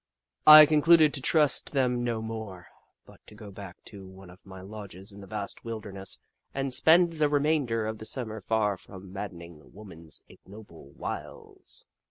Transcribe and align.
I 0.47 0.65
concluded 0.65 1.13
to 1.13 1.21
trust 1.21 1.73
them 1.73 2.03
no 2.03 2.23
more, 2.23 2.65
but 3.05 3.19
to 3.27 3.35
go 3.35 3.51
back 3.51 3.83
to 3.85 4.03
one 4.07 4.31
of 4.31 4.47
my 4.47 4.61
lodges 4.61 5.11
in 5.11 5.21
the 5.21 5.27
vast 5.27 5.63
wilderness 5.63 6.23
and 6.55 6.73
spend 6.73 7.13
the 7.13 7.29
remainder 7.29 7.85
of 7.85 7.99
the 7.99 8.07
Summer 8.07 8.41
far 8.41 8.77
from 8.77 9.13
madden 9.13 9.43
ing 9.43 9.73
woman's 9.73 10.23
ignoble 10.27 10.89
wiles. 10.93 11.85